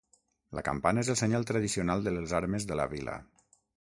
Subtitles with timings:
[0.59, 3.19] La campana és el senyal tradicional de les armes de la vila.